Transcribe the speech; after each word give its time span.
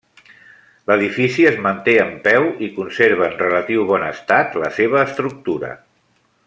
L'edifici 0.91 1.45
es 1.49 1.59
manté 1.65 1.93
en 2.05 2.15
peu 2.29 2.47
i 2.69 2.71
conserva 2.79 3.29
en 3.29 3.39
relatiu 3.45 3.87
bon 3.93 4.09
estat 4.11 4.59
la 4.65 4.75
seva 4.79 5.05
estructura. 5.11 5.75